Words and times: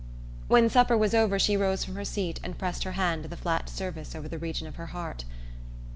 When 0.47 0.67
supper 0.67 0.97
was 0.97 1.13
over 1.13 1.37
she 1.37 1.55
rose 1.55 1.85
from 1.85 1.93
her 1.93 2.05
seat 2.05 2.39
and 2.43 2.57
pressed 2.57 2.85
her 2.85 2.93
hand 2.93 3.21
to 3.21 3.29
the 3.29 3.37
flat 3.37 3.69
surface 3.69 4.15
over 4.15 4.27
the 4.27 4.39
region 4.39 4.65
of 4.65 4.77
her 4.77 4.87
heart. 4.87 5.25